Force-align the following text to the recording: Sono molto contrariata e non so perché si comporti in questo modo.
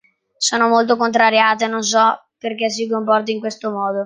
Sono 0.39 0.67
molto 0.67 0.97
contrariata 0.97 1.65
e 1.65 1.67
non 1.67 1.83
so 1.83 2.29
perché 2.39 2.71
si 2.71 2.89
comporti 2.89 3.33
in 3.33 3.39
questo 3.39 3.69
modo. 3.69 3.99